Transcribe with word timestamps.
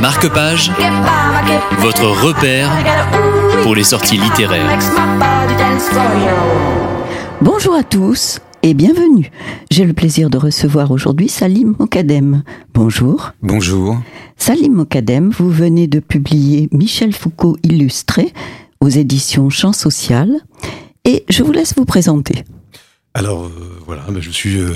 Marque-Page, 0.00 0.70
votre 1.78 2.06
repère 2.06 2.70
pour 3.62 3.74
les 3.74 3.82
sorties 3.82 4.16
littéraires. 4.16 4.78
Bonjour 7.40 7.74
à 7.74 7.82
tous 7.82 8.38
et 8.62 8.74
bienvenue. 8.74 9.30
J'ai 9.70 9.84
le 9.84 9.92
plaisir 9.92 10.30
de 10.30 10.38
recevoir 10.38 10.92
aujourd'hui 10.92 11.28
Salim 11.28 11.74
Mokadem. 11.78 12.44
Bonjour. 12.74 13.32
Bonjour. 13.42 13.98
Salim 14.36 14.74
Mokadem, 14.74 15.30
vous 15.30 15.50
venez 15.50 15.88
de 15.88 15.98
publier 15.98 16.68
Michel 16.70 17.12
Foucault 17.12 17.56
illustré 17.64 18.32
aux 18.80 18.88
éditions 18.88 19.50
Champs 19.50 19.72
Social 19.72 20.30
et 21.04 21.24
je 21.28 21.42
vous 21.42 21.52
laisse 21.52 21.74
vous 21.76 21.84
présenter. 21.84 22.44
Alors 23.14 23.46
euh, 23.46 23.80
voilà, 23.84 24.02
ben, 24.08 24.20
je 24.20 24.30
suis 24.30 24.58
euh, 24.58 24.72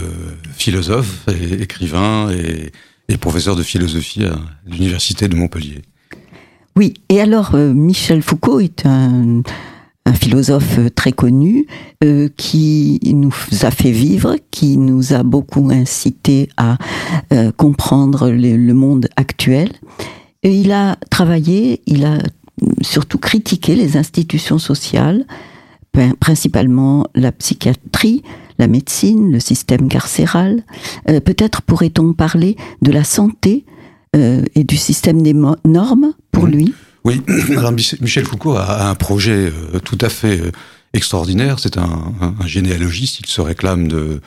philosophe 0.57 1.29
et 1.29 1.63
écrivain 1.63 2.31
et 2.31 2.73
et 3.13 3.19
professeur 3.19 3.57
de 3.57 3.63
philosophie 3.63 4.25
à 4.25 4.39
l'université 4.67 5.29
de 5.29 5.37
Montpellier. 5.37 5.83
Oui, 6.77 6.95
et 7.11 7.21
alors 7.21 7.55
euh, 7.55 7.75
Michel 7.75 8.23
Foucault 8.23 8.61
est 8.61 8.87
un, 8.87 9.43
philosophe 10.15 10.79
très 10.95 11.13
connu 11.13 11.67
euh, 12.05 12.29
qui 12.37 12.99
nous 13.05 13.33
a 13.63 13.71
fait 13.71 13.91
vivre, 13.91 14.37
qui 14.51 14.77
nous 14.77 15.13
a 15.13 15.23
beaucoup 15.23 15.71
incité 15.71 16.49
à 16.57 16.77
euh, 17.33 17.53
comprendre 17.53 18.31
le, 18.31 18.75
monde 18.75 19.09
actuel. 19.17 19.71
Il 20.43 20.73
a 20.73 20.97
travaillé, 21.11 21.83
il 21.87 22.05
a 22.05 22.19
surtout 22.81 23.19
critiqué 23.19 23.75
les 23.75 23.97
institutions 23.97 24.59
sociales, 24.59 25.25
principalement 26.21 27.07
la 27.15 27.33
psychiatrie, 27.33 28.23
la 28.59 28.67
médecine, 28.67 29.33
le 29.33 29.41
système 29.41 29.89
carcéral. 29.89 30.63
Euh, 31.09 31.21
peut-être 31.21 31.63
pourrait-on 31.63 32.13
parler 32.13 32.57
de 32.81 32.93
la 32.93 33.05
santé 33.05 33.65
euh, 34.17 34.45
et 34.55 34.65
du 34.65 34.77
système 34.77 35.23
des 35.23 35.35
normes 35.65 36.15
pour 36.31 36.47
lui? 36.47 36.75
Oui, 37.05 37.21
alors 37.57 37.73
Michel 37.73 38.25
Foucault 38.25 38.57
a 38.57 38.89
un 38.89 38.95
projet 38.95 39.53
euh, 39.53 39.79
tout 39.81 39.99
à 40.01 40.09
fait 40.09 40.41
extraordinaire. 40.93 41.59
C'est 41.59 41.77
un, 41.77 42.13
généalogiste, 42.47 43.21
il 43.21 43.27
se 43.27 43.41
réclame 43.41 43.89
de 43.89 44.21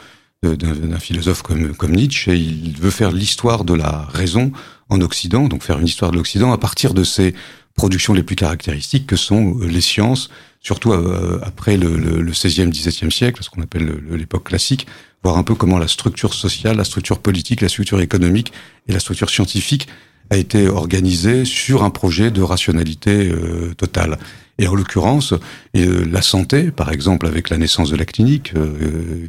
d'un 0.44 1.00
philosophe 1.00 1.42
comme, 1.42 1.74
comme 1.74 1.96
Nietzsche 1.96 2.32
et 2.32 2.38
il 2.38 2.78
veut 2.80 2.92
faire 2.92 3.12
l'histoire 3.12 3.64
de 3.64 3.74
la 3.74 4.08
raison 4.14 4.52
en 4.90 5.02
Occident, 5.02 5.48
donc 5.48 5.64
faire 5.64 5.80
une 5.80 5.88
histoire 5.88 6.12
de 6.12 6.18
l'Occident 6.18 6.52
à 6.52 6.60
partir 6.60 6.94
de 6.94 7.04
ses 7.04 7.34
productions 7.76 8.14
les 8.14 8.22
plus 8.22 8.36
caractéristiques 8.36 9.08
que 9.08 9.16
sont 9.16 9.58
les 9.60 9.82
sciences, 9.82 10.30
surtout 10.66 10.94
euh, 10.94 11.40
après 11.44 11.78
le, 11.78 11.96
le, 11.96 12.22
le 12.22 12.32
16e, 12.32 12.72
17e 12.72 13.12
siècle, 13.12 13.44
ce 13.44 13.52
qu'on 13.52 13.62
appelle 13.62 14.00
l'époque 14.10 14.46
classique, 14.46 14.88
voir 15.24 15.38
un 15.38 15.44
peu 15.44 15.54
comment 15.54 15.78
la 15.78 15.88
structure 15.88 16.34
sociale, 16.34 16.78
la 16.78 16.84
structure 16.84 17.20
politique, 17.20 17.62
la 17.62 17.70
structure 17.70 18.02
économique 18.02 18.52
et 18.88 18.94
la 18.94 19.00
structure 19.00 19.30
scientifique 19.30 19.88
a 20.32 20.38
été 20.38 20.68
organisée 20.68 21.46
sur 21.46 21.84
un 21.84 21.92
projet 21.92 22.32
de 22.32 22.42
rationalité 22.42 23.30
euh, 23.30 23.76
totale. 23.76 24.18
Et 24.58 24.68
en 24.68 24.74
l'occurrence, 24.74 25.36
euh, 25.76 26.04
la 26.10 26.24
santé, 26.24 26.72
par 26.72 26.92
exemple, 26.92 27.28
avec 27.28 27.52
la 27.52 27.60
naissance 27.60 27.92
de 27.92 27.96
la 27.96 28.06
clinique, 28.06 28.52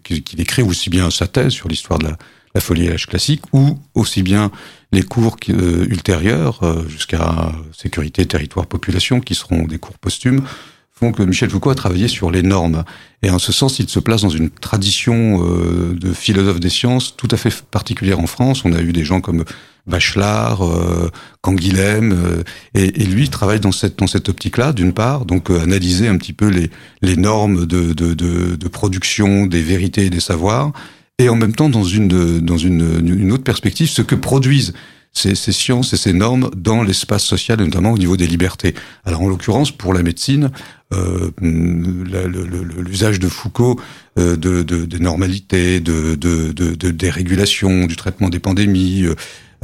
qu'il 0.05 0.41
écrit 0.41 0.62
aussi 0.62 0.89
bien 0.89 1.11
sa 1.11 1.27
thèse 1.27 1.53
sur 1.53 1.69
l'histoire 1.69 1.98
de 1.98 2.09
la, 2.55 2.61
folie 2.61 2.87
à 2.89 2.93
l'âge 2.93 3.06
classique, 3.06 3.43
ou 3.53 3.78
aussi 3.95 4.23
bien 4.23 4.50
les 4.91 5.03
cours 5.03 5.37
ultérieurs, 5.48 6.62
jusqu'à 6.89 7.53
sécurité, 7.77 8.25
territoire, 8.25 8.67
population, 8.67 9.21
qui 9.21 9.34
seront 9.34 9.65
des 9.65 9.78
cours 9.78 9.98
posthumes, 9.98 10.41
font 10.99 11.13
que 11.13 11.23
Michel 11.23 11.51
Foucault 11.51 11.71
a 11.71 11.75
travaillé 11.75 12.09
sur 12.09 12.31
les 12.31 12.43
normes. 12.43 12.85
Et 13.23 13.31
en 13.31 13.39
ce 13.39 13.53
sens, 13.53 13.79
il 13.79 13.89
se 13.89 13.99
place 13.99 14.23
dans 14.23 14.31
une 14.31 14.51
tradition 14.51 15.43
euh, 15.45 15.95
de 15.95 16.13
philosophe 16.13 16.61
des 16.61 16.71
sciences 16.71 17.17
tout 17.17 17.29
à 17.31 17.37
fait 17.37 17.55
particulière 17.71 18.19
en 18.19 18.27
France. 18.27 18.65
On 18.65 18.73
a 18.73 18.81
eu 18.81 18.93
des 18.93 19.05
gens 19.05 19.21
comme 19.21 19.45
Bachelard, 19.87 20.65
euh, 20.65 21.11
Canguilhem, 21.43 22.13
euh, 22.13 22.43
et, 22.75 23.03
et, 23.03 23.05
lui 23.05 23.29
travaille 23.29 23.61
dans 23.61 23.73
cette 23.73 23.99
dans 23.99 24.07
cette 24.07 24.29
optique-là, 24.29 24.73
d'une 24.73 24.93
part, 24.93 25.25
donc 25.25 25.51
euh, 25.51 25.61
analyser 25.61 26.09
un 26.09 26.17
petit 26.19 26.33
peu 26.33 26.49
les 26.49 26.71
les 27.03 27.17
normes 27.17 27.67
de, 27.67 27.93
de, 27.93 28.15
de, 28.15 28.56
de 28.56 28.69
production 28.69 29.47
des 29.47 29.62
vérités 29.62 30.06
et 30.06 30.11
des 30.11 30.21
savoirs, 30.21 30.73
et 31.19 31.29
en 31.29 31.37
même 31.37 31.55
temps 31.55 31.69
dans 31.69 31.85
une 31.85 32.41
dans 32.41 32.59
une, 32.59 33.06
une 33.06 33.33
autre 33.33 33.45
perspective, 33.45 33.89
ce 33.89 34.03
que 34.03 34.17
produisent 34.17 34.75
ces, 35.12 35.35
ces, 35.35 35.53
sciences 35.53 35.95
et 35.95 35.97
ces 35.97 36.12
normes 36.12 36.51
dans 36.55 36.83
l'espace 36.83 37.25
social, 37.25 37.59
notamment 37.61 37.93
au 37.93 37.99
niveau 37.99 38.17
des 38.17 38.27
libertés. 38.27 38.75
Alors 39.05 39.23
en 39.23 39.29
l'occurrence, 39.29 39.71
pour 39.71 39.95
la 39.95 40.03
médecine, 40.03 40.51
l'usage 41.41 43.19
de 43.19 43.29
Foucault 43.29 43.81
euh, 44.19 44.37
de, 44.37 44.63
de, 44.63 44.85
de, 44.87 44.99
normalité, 44.99 45.81
de, 45.81 46.15
de, 46.15 46.53
de, 46.53 46.75
de 46.75 46.91
dérégulation, 46.91 47.87
du 47.87 47.97
traitement 47.97 48.29
des 48.29 48.39
pandémies, 48.39 49.05
euh, 49.05 49.15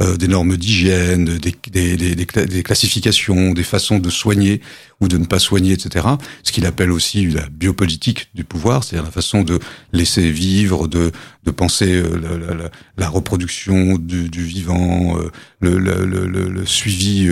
euh, 0.01 0.17
des 0.17 0.27
normes 0.27 0.57
d'hygiène, 0.57 1.37
des, 1.37 1.53
des, 1.69 1.97
des, 1.97 2.15
des, 2.15 2.63
classifications, 2.63 3.53
des 3.53 3.63
façons 3.63 3.99
de 3.99 4.09
soigner 4.09 4.59
ou 4.99 5.07
de 5.07 5.17
ne 5.17 5.25
pas 5.25 5.37
soigner, 5.37 5.73
etc. 5.73 6.07
Ce 6.41 6.51
qu'il 6.51 6.65
appelle 6.65 6.91
aussi 6.91 7.27
la 7.27 7.47
biopolitique 7.49 8.29
du 8.33 8.43
pouvoir, 8.43 8.83
c'est-à-dire 8.83 9.05
la 9.05 9.11
façon 9.11 9.43
de 9.43 9.59
laisser 9.91 10.31
vivre, 10.31 10.87
de, 10.87 11.11
de 11.43 11.51
penser 11.51 11.91
euh, 11.91 12.19
la, 12.19 12.55
la, 12.55 12.71
la, 12.97 13.09
reproduction 13.09 13.99
du, 13.99 14.29
du 14.29 14.43
vivant, 14.43 15.19
euh, 15.19 15.29
le, 15.59 15.77
le, 15.77 16.25
le, 16.25 16.65
suivi 16.65 17.29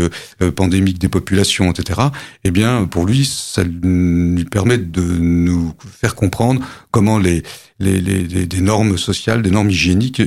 pandémique 0.55 0.99
des 0.99 1.09
populations, 1.09 1.71
etc. 1.71 1.99
Eh 2.43 2.51
bien, 2.51 2.85
pour 2.85 3.05
lui, 3.05 3.25
ça 3.25 3.63
lui 3.83 4.45
permet 4.45 4.77
de 4.77 5.01
nous 5.01 5.73
faire 5.89 6.15
comprendre 6.15 6.61
comment 6.91 7.17
les, 7.17 7.43
les, 7.79 7.99
les, 8.01 8.23
les 8.23 8.61
normes 8.61 8.97
sociales, 8.97 9.41
des 9.41 9.51
normes 9.51 9.69
hygiéniques 9.69 10.21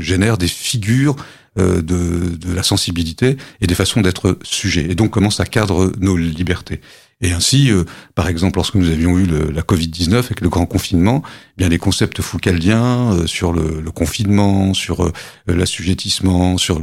génèrent 0.00 0.38
des 0.38 0.48
figures 0.48 1.16
euh, 1.56 1.82
de, 1.82 2.34
de, 2.34 2.52
la 2.52 2.64
sensibilité 2.64 3.36
et 3.60 3.68
des 3.68 3.76
façons 3.76 4.00
d'être 4.00 4.36
sujet. 4.42 4.90
Et 4.90 4.96
donc 4.96 5.12
comment 5.12 5.30
ça 5.30 5.44
cadre 5.44 5.92
nos 6.00 6.16
libertés. 6.16 6.80
Et 7.20 7.30
ainsi, 7.30 7.70
euh, 7.70 7.84
par 8.16 8.26
exemple, 8.26 8.58
lorsque 8.58 8.74
nous 8.74 8.88
avions 8.88 9.16
eu 9.20 9.26
la 9.26 9.62
Covid-19 9.62 10.16
avec 10.16 10.40
le 10.40 10.48
grand 10.48 10.66
confinement, 10.66 11.22
eh 11.24 11.58
bien 11.58 11.68
les 11.68 11.78
concepts 11.78 12.20
foucaldiens 12.22 13.12
euh, 13.12 13.28
sur 13.28 13.52
le, 13.52 13.88
confinement, 13.92 14.74
sur 14.74 15.12
l'assujettissement, 15.46 16.58
sur 16.58 16.82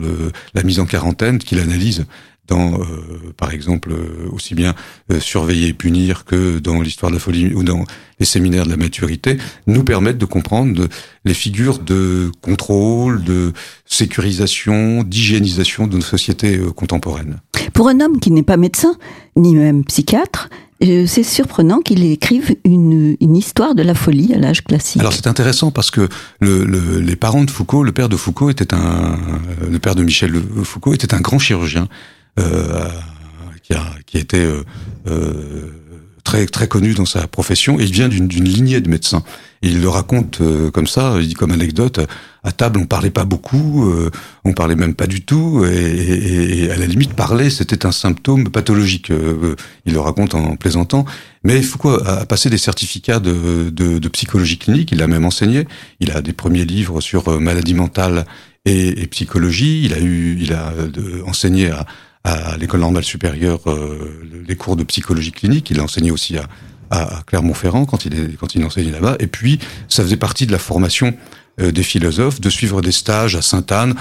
la 0.54 0.64
mise 0.64 0.80
en 0.80 0.86
quarantaine, 0.86 1.40
qu'il 1.40 1.60
analyse 1.60 2.06
dans, 2.48 2.74
euh, 2.74 3.34
par 3.38 3.54
exemple, 3.54 3.92
euh, 3.92 4.30
aussi 4.32 4.56
bien 4.56 4.76
euh, 5.12 5.20
surveiller 5.20 5.70
et 5.70 5.74
punir 5.74 6.26
que 6.26 6.60
dans 6.60 6.82
l'histoire 6.82 7.12
de 7.12 7.16
la 7.16 7.22
folie 7.22 7.54
ou 7.54 7.64
dans 7.64 7.86
les 8.20 8.26
séminaires 8.26 8.66
de 8.66 8.72
la 8.72 8.78
maturité, 8.78 9.38
nous 9.68 9.84
permettent 9.84 10.18
de 10.18 10.26
comprendre 10.26 10.88
les 11.24 11.34
figures 11.34 11.80
de 11.80 12.32
contrôle, 12.42 13.24
de 13.24 13.54
sécurisation, 13.86 15.04
d'hygiénisation 15.04 15.88
de 15.88 15.96
nos 15.96 16.02
sociétés 16.02 16.60
contemporaines. 16.76 17.40
Pour 17.74 17.88
un 17.88 18.00
homme 18.02 18.20
qui 18.20 18.32
n'est 18.32 18.44
pas 18.44 18.58
médecin, 18.58 18.96
ni 19.36 19.56
même 19.56 19.84
psychiatre, 19.86 20.50
c'est 20.82 21.24
surprenant 21.24 21.80
qu'il 21.80 22.04
écrive 22.04 22.56
une, 22.66 23.16
une, 23.22 23.36
histoire 23.36 23.76
de 23.76 23.84
la 23.84 23.94
folie 23.94 24.34
à 24.34 24.40
l'âge 24.40 24.64
classique. 24.64 25.00
Alors 25.00 25.14
c'est 25.14 25.28
intéressant 25.28 25.70
parce 25.70 25.92
que 25.92 26.10
le, 26.40 26.66
le, 26.66 27.00
les 27.00 27.16
parents 27.16 27.44
de 27.44 27.52
Foucault, 27.52 27.84
le 27.84 27.92
père 27.92 28.10
de 28.10 28.18
Foucault 28.18 28.50
était 28.50 28.74
un, 28.74 29.18
le 29.70 29.78
père 29.78 29.94
de 29.94 30.04
Michel 30.04 30.34
Foucault 30.64 30.96
était 30.96 31.14
un 31.14 31.22
grand 31.22 31.38
chirurgien 31.38 31.84
euh, 31.84 31.88
qui, 33.64 33.74
a, 33.74 33.84
qui 34.06 34.18
était 34.18 34.38
euh, 34.38 34.64
euh, 35.08 35.72
très 36.24 36.46
très 36.46 36.68
connu 36.68 36.94
dans 36.94 37.06
sa 37.06 37.28
profession. 37.28 37.80
Et 37.80 37.84
il 37.84 37.92
vient 37.92 38.10
d'une 38.10 38.28
lignée 38.28 38.82
de 38.82 38.90
médecins. 38.90 39.24
Et 39.64 39.70
il 39.70 39.82
le 39.82 39.90
raconte 39.90 40.42
comme 40.74 40.88
ça, 40.88 41.18
il 41.20 41.28
dit 41.28 41.34
comme 41.36 41.52
anecdote. 41.52 42.00
À 42.44 42.52
table, 42.52 42.80
on 42.80 42.88
parlait 42.88 43.12
pas 43.12 43.26
beaucoup, 43.26 43.94
on 44.44 44.54
parlait 44.54 44.76
même 44.76 44.96
pas 44.96 45.06
du 45.06 45.22
tout, 45.22 45.64
et, 45.64 46.64
et, 46.64 46.72
à 46.72 46.78
la 46.78 46.88
limite, 46.88 47.14
parler, 47.14 47.52
c'était 47.52 47.86
un 47.86 47.92
symptôme 47.92 48.50
pathologique. 48.50 49.12
il 49.86 49.94
le 49.94 50.00
raconte 50.00 50.34
en 50.34 50.56
plaisantant. 50.56 51.06
Mais 51.44 51.62
Foucault 51.62 52.00
a 52.04 52.26
passé 52.26 52.50
des 52.50 52.58
certificats 52.58 53.20
de, 53.20 53.70
de, 53.70 54.00
de 54.00 54.08
psychologie 54.10 54.58
clinique. 54.58 54.92
Il 54.92 54.98
l'a 54.98 55.06
même 55.06 55.26
enseigné. 55.26 55.68
Il 56.00 56.10
a 56.10 56.24
des 56.24 56.34
premiers 56.34 56.66
livres 56.66 57.00
sur 57.00 57.40
maladie 57.40 57.76
mentale 57.76 58.26
et, 58.66 59.04
et 59.04 59.08
psychologie. 59.08 59.84
Il 59.86 59.94
a 59.94 60.00
eu, 60.00 60.40
il 60.42 60.54
a 60.54 60.74
enseigné 61.28 61.70
à 61.70 61.86
à 62.24 62.58
l'école 62.58 62.82
normale 62.82 63.04
supérieure 63.04 63.60
euh, 63.68 64.24
les 64.48 64.56
cours 64.56 64.76
de 64.76 64.84
psychologie 64.84 65.32
clinique. 65.32 65.70
Il 65.72 65.80
a 65.80 65.84
enseigné 65.84 66.12
aussi 66.12 66.38
à, 66.38 66.48
à 66.92 67.24
Clermont-Ferrand 67.26 67.86
quand 67.86 68.06
il 68.06 68.14
est, 68.14 68.38
quand 68.38 68.54
il 68.54 68.64
enseignait 68.64 68.92
là-bas. 68.92 69.16
Et 69.20 69.28
puis, 69.28 69.60
ça 69.88 70.04
faisait 70.04 70.18
partie 70.18 70.46
de 70.46 70.52
la 70.52 70.60
formation 70.60 71.16
euh, 71.60 71.72
des 71.72 71.84
philosophes 71.84 72.40
de 72.40 72.50
suivre 72.50 72.82
des 72.82 72.92
stages 72.92 73.36
à 73.36 73.42
Sainte-Anne. 73.42 73.96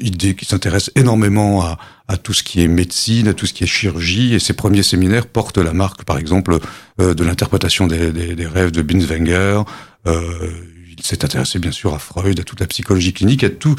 Il, 0.00 0.16
s'intéresse 0.42 0.90
énormément 0.96 1.62
à, 1.62 1.78
à, 2.08 2.16
tout 2.16 2.32
ce 2.32 2.42
qui 2.42 2.62
est 2.62 2.68
médecine, 2.68 3.28
à 3.28 3.34
tout 3.34 3.44
ce 3.44 3.52
qui 3.52 3.64
est 3.64 3.66
chirurgie, 3.66 4.34
et 4.34 4.38
ses 4.38 4.54
premiers 4.54 4.82
séminaires 4.82 5.26
portent 5.26 5.58
la 5.58 5.74
marque, 5.74 6.04
par 6.04 6.16
exemple, 6.16 6.58
euh, 7.00 7.12
de 7.12 7.24
l'interprétation 7.24 7.86
des, 7.86 8.10
des, 8.10 8.34
des, 8.34 8.46
rêves 8.46 8.70
de 8.70 8.80
Binswanger. 8.80 9.62
Euh, 10.06 10.50
il 11.02 11.06
s'est 11.06 11.24
intéressé 11.24 11.58
bien 11.58 11.72
sûr 11.72 11.94
à 11.94 11.98
Freud, 11.98 12.38
à 12.38 12.44
toute 12.44 12.60
la 12.60 12.66
psychologie 12.66 13.12
clinique, 13.12 13.44
à 13.44 13.50
tout 13.50 13.74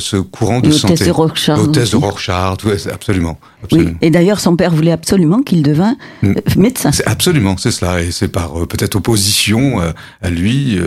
ce 0.00 0.18
courant 0.18 0.60
de 0.60 0.70
santé. 0.70 1.06
De 1.06 1.10
Rorschach. 1.10 1.56
L'hôtesse 1.56 1.92
de 1.92 1.96
Rorschach, 1.96 2.58
absolument. 2.92 3.38
absolument. 3.62 3.90
Oui. 3.92 3.96
Et 4.02 4.10
d'ailleurs, 4.10 4.38
son 4.38 4.54
père 4.54 4.70
voulait 4.70 4.92
absolument 4.92 5.40
qu'il 5.42 5.62
devint 5.62 5.96
mm. 6.20 6.34
médecin. 6.58 6.90
Absolument, 7.06 7.56
c'est 7.56 7.70
cela. 7.70 8.02
Et 8.02 8.10
c'est 8.10 8.28
par 8.28 8.52
peut-être 8.66 8.96
opposition 8.96 9.80
à 10.20 10.28
lui 10.28 10.78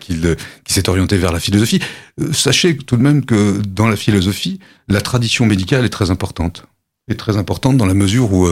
qu'il 0.00 0.36
s'est 0.66 0.88
orienté 0.88 1.18
vers 1.18 1.32
la 1.32 1.40
philosophie. 1.40 1.80
Sachez 2.32 2.78
tout 2.78 2.96
de 2.96 3.02
même 3.02 3.26
que 3.26 3.60
dans 3.68 3.88
la 3.88 3.96
philosophie, 3.96 4.58
la 4.88 5.02
tradition 5.02 5.44
médicale 5.44 5.84
est 5.84 5.90
très 5.90 6.10
importante 6.10 6.64
est 7.10 7.16
très 7.16 7.36
importante 7.36 7.76
dans 7.76 7.86
la 7.86 7.94
mesure 7.94 8.32
où, 8.32 8.48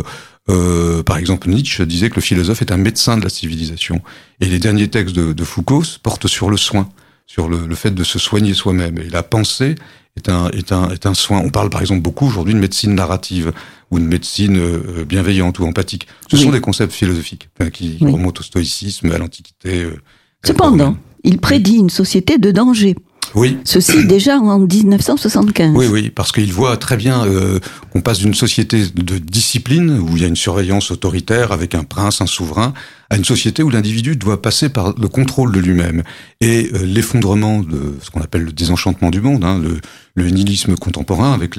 euh, 0.51 1.03
par 1.03 1.19
exemple, 1.19 1.49
Nietzsche 1.49 1.85
disait 1.85 2.11
que 2.11 2.17
le 2.17 2.21
philosophe 2.23 2.63
est 2.63 2.73
un 2.73 2.77
médecin 2.77 3.17
de 3.17 3.23
la 3.23 3.29
civilisation. 3.29 4.01
Et 4.41 4.47
les 4.47 4.59
derniers 4.59 4.89
textes 4.89 5.15
de, 5.15 5.33
de 5.33 5.45
Foucault 5.45 5.83
portent 6.03 6.27
sur 6.27 6.51
le 6.51 6.57
soin, 6.57 6.89
sur 7.27 7.49
le, 7.49 7.67
le 7.67 7.75
fait 7.75 7.95
de 7.95 8.05
se 8.05 8.19
soigner 8.19 8.55
soi-même. 8.55 8.99
Et 8.99 9.11
la 9.11 9.23
pensée 9.23 9.75
est 10.17 10.29
un, 10.29 10.49
est, 10.51 10.73
un, 10.73 10.91
est 10.91 11.07
un 11.07 11.15
soin. 11.15 11.41
On 11.45 11.51
parle 11.51 11.71
par 11.71 11.81
exemple 11.81 12.01
beaucoup 12.01 12.27
aujourd'hui 12.27 12.55
de 12.55 12.59
médecine 12.59 12.95
narrative 12.95 13.53
ou 13.91 13.99
de 13.99 14.05
médecine 14.05 14.57
euh, 14.57 15.05
bienveillante 15.05 15.59
ou 15.59 15.65
empathique. 15.65 16.07
Ce 16.31 16.37
sont 16.37 16.51
des 16.51 16.61
concepts 16.61 16.93
philosophiques 16.93 17.49
qui 17.73 17.99
remontent 18.01 18.41
au 18.41 18.45
stoïcisme, 18.45 19.11
à 19.13 19.19
l'Antiquité. 19.19 19.83
Euh, 19.85 20.01
Cependant, 20.45 20.97
il 21.25 21.39
prédit 21.39 21.77
une 21.77 21.91
société 21.91 22.39
de 22.39 22.51
danger. 22.51 22.97
Oui. 23.35 23.59
Ceci 23.65 24.07
déjà 24.07 24.39
en 24.39 24.59
1975. 24.59 25.73
Oui, 25.75 25.87
oui, 25.87 26.11
parce 26.11 26.33
qu'il 26.33 26.53
voit 26.53 26.77
très 26.77 26.97
bien 26.97 27.25
euh, 27.25 27.59
qu'on 27.91 28.01
passe 28.01 28.19
d'une 28.19 28.35
société 28.35 28.85
de 28.95 29.19
discipline, 29.19 29.99
où 29.99 30.17
il 30.17 30.23
y 30.23 30.25
a 30.25 30.29
une 30.29 30.37
surveillance 30.37 30.91
autoritaire 30.91 31.53
avec 31.53 31.75
un 31.75 31.85
prince, 31.85 32.21
un 32.21 32.27
souverain, 32.27 32.73
à 33.11 33.17
une 33.17 33.25
société 33.25 33.63
où 33.63 33.71
l'individu 33.71 34.17
doit 34.17 34.43
passer 34.43 34.69
par 34.69 34.95
le 34.99 35.09
contrôle 35.09 35.53
de 35.53 35.61
lui-même. 35.61 36.03
Et 36.41 36.71
euh, 36.75 36.85
l'effondrement 36.85 37.61
de 37.61 37.97
ce 38.03 38.11
qu'on 38.11 38.21
appelle 38.21 38.43
le 38.43 38.53
désenchantement 38.53 39.11
du 39.11 39.21
monde, 39.21 39.45
hein, 39.45 39.59
le, 39.59 39.81
le, 40.15 40.31
nihilisme 40.31 40.77
contemporain, 40.77 41.33
avec 41.33 41.55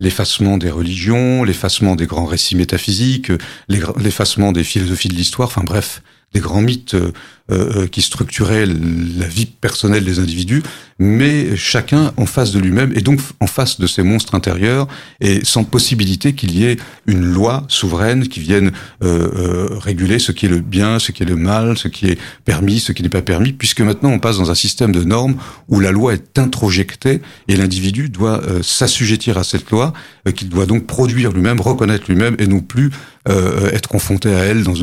l'effacement 0.00 0.58
des 0.58 0.70
religions, 0.70 1.44
l'effacement 1.44 1.96
des 1.96 2.06
grands 2.06 2.26
récits 2.26 2.56
métaphysiques, 2.56 3.32
l'effacement 3.68 4.52
des 4.52 4.64
philosophies 4.64 5.08
de 5.08 5.14
l'histoire, 5.14 5.48
enfin 5.48 5.62
bref, 5.64 6.02
des 6.32 6.40
grands 6.40 6.62
mythes 6.62 6.94
euh, 6.94 7.12
euh, 7.50 7.88
qui 7.88 8.02
structuraient 8.02 8.64
la 8.66 9.26
vie 9.26 9.46
personnelle 9.46 10.04
des 10.04 10.20
individus, 10.20 10.62
mais 11.00 11.56
chacun 11.56 12.12
en 12.16 12.26
face 12.26 12.52
de 12.52 12.60
lui-même 12.60 12.92
et 12.94 13.00
donc 13.00 13.18
en 13.40 13.48
face 13.48 13.80
de 13.80 13.88
ses 13.88 14.04
monstres 14.04 14.36
intérieurs 14.36 14.86
et 15.20 15.44
sans 15.44 15.64
possibilité 15.64 16.34
qu'il 16.34 16.56
y 16.56 16.64
ait 16.64 16.76
une 17.06 17.24
loi 17.24 17.64
souveraine 17.66 18.28
qui 18.28 18.38
vienne 18.38 18.70
euh, 19.02 19.66
réguler 19.80 20.20
ce 20.20 20.30
qui 20.30 20.46
est 20.46 20.48
le 20.48 20.60
bien, 20.60 21.00
ce 21.00 21.10
qui 21.10 21.24
est 21.24 21.26
le 21.26 21.34
mal, 21.34 21.76
ce 21.76 21.88
qui 21.88 22.06
est 22.06 22.18
permis, 22.44 22.78
ce 22.78 22.92
qui 22.92 23.02
n'est 23.02 23.08
pas 23.08 23.22
permis, 23.22 23.52
puisque 23.52 23.80
maintenant 23.80 24.10
on 24.10 24.20
passe 24.20 24.38
dans 24.38 24.52
un 24.52 24.54
système 24.54 24.92
de 24.92 25.02
normes 25.02 25.34
où 25.66 25.80
la 25.80 25.90
loi 25.90 26.14
est 26.14 26.38
introjectée 26.38 27.20
et 27.48 27.56
l'individu 27.56 28.08
doit 28.08 28.40
s'assujettir 28.62 29.38
à 29.38 29.42
cette 29.42 29.70
loi, 29.70 29.92
qu'il 30.36 30.48
doit 30.48 30.66
donc 30.66 30.86
produire 30.86 31.32
lui-même, 31.32 31.60
reconnaître 31.60 32.04
lui-même 32.08 32.36
et 32.38 32.46
non 32.46 32.60
plus 32.60 32.90
être 33.26 33.88
confronté 33.88 34.34
à 34.34 34.44
elle 34.44 34.64
dans, 34.64 34.74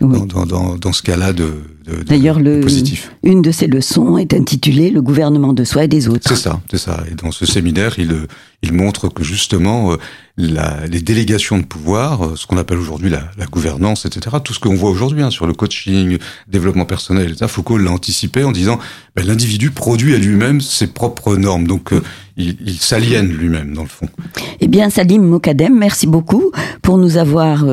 dans, 0.00 0.26
dans, 0.26 0.46
dans, 0.46 0.76
dans 0.76 0.92
ce 0.92 1.02
cas-là 1.02 1.32
de, 1.32 1.54
D'ailleurs, 2.06 2.38
une 3.22 3.42
de 3.42 3.50
ses 3.50 3.66
leçons 3.66 4.18
est 4.18 4.34
intitulée 4.34 4.90
Le 4.90 5.02
gouvernement 5.02 5.52
de 5.52 5.64
soi 5.64 5.84
et 5.84 5.88
des 5.88 6.08
autres. 6.08 6.28
C'est 6.28 6.36
ça, 6.36 6.60
c'est 6.70 6.78
ça. 6.78 7.02
Et 7.10 7.14
dans 7.14 7.30
ce 7.30 7.46
séminaire, 7.46 7.98
il, 7.98 8.26
il 8.62 8.72
montre 8.72 9.08
que 9.08 9.22
justement, 9.22 9.92
euh, 9.92 9.96
la, 10.36 10.84
les 10.86 11.00
délégations 11.00 11.58
de 11.58 11.64
pouvoir, 11.64 12.24
euh, 12.24 12.32
ce 12.34 12.44
qu'on 12.46 12.56
appelle 12.56 12.78
aujourd'hui 12.78 13.08
la, 13.08 13.30
la, 13.38 13.46
gouvernance, 13.46 14.04
etc., 14.04 14.36
tout 14.42 14.52
ce 14.52 14.58
qu'on 14.58 14.74
voit 14.74 14.90
aujourd'hui 14.90 15.22
hein, 15.22 15.30
sur 15.30 15.46
le 15.46 15.52
coaching, 15.52 16.18
développement 16.48 16.84
personnel, 16.84 17.30
etc., 17.30 17.46
Foucault 17.46 17.78
l'a 17.78 17.92
anticipé 17.92 18.42
en 18.42 18.50
disant 18.50 18.80
ben, 19.14 19.24
l'individu 19.24 19.70
produit 19.70 20.12
à 20.14 20.18
lui-même 20.18 20.60
ses 20.60 20.88
propres 20.88 21.36
normes. 21.36 21.68
Donc, 21.68 21.92
euh, 21.92 22.02
il, 22.36 22.56
il 22.66 22.78
s'aliène 22.78 23.28
lui-même, 23.28 23.74
dans 23.74 23.82
le 23.82 23.88
fond. 23.88 24.08
Eh 24.60 24.66
bien, 24.66 24.90
Salim 24.90 25.22
Mokadem, 25.22 25.76
merci 25.76 26.08
beaucoup 26.08 26.50
pour 26.82 26.98
nous 26.98 27.16
avoir 27.16 27.64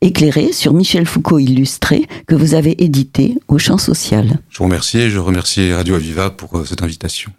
éclairé 0.00 0.52
sur 0.52 0.72
Michel 0.72 1.04
Foucault 1.04 1.40
illustré 1.40 2.06
que 2.28 2.36
vous 2.36 2.54
avez 2.54 2.84
édité 2.84 3.36
social. 3.58 4.38
Je 4.50 4.58
vous 4.58 4.64
remercie 4.64 4.98
et 4.98 5.10
je 5.10 5.18
remercie 5.18 5.72
Radio 5.72 5.94
Aviva 5.94 6.30
pour 6.30 6.58
euh, 6.58 6.64
cette 6.64 6.82
invitation. 6.82 7.32